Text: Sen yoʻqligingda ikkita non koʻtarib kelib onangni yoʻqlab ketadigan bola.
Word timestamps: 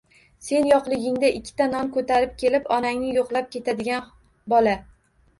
Sen 0.45 0.67
yoʻqligingda 0.67 1.27
ikkita 1.39 1.67
non 1.73 1.91
koʻtarib 1.97 2.31
kelib 2.43 2.65
onangni 2.77 3.11
yoʻqlab 3.17 3.51
ketadigan 3.57 4.09
bola. 4.55 4.75